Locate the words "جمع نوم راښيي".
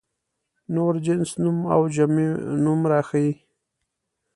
1.95-3.31